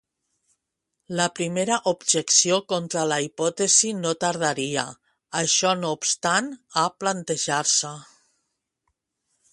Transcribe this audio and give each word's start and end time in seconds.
La 1.17 1.25
primera 1.39 1.75
objecció 1.91 2.57
contra 2.73 3.03
la 3.11 3.19
hipòtesi 3.25 3.93
no 3.99 4.15
tardaria, 4.25 4.87
això 5.43 5.77
no 5.83 5.95
obstant, 5.99 6.53
a 6.85 6.89
plantejar-se. 7.03 7.97